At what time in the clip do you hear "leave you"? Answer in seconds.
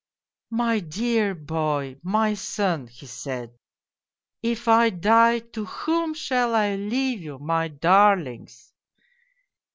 6.75-7.37